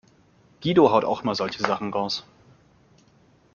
Guido 0.61 0.89
haut 0.91 1.05
auch 1.05 1.21
immer 1.21 1.35
solche 1.35 1.59
Sachen 1.61 1.93
raus. 1.93 2.25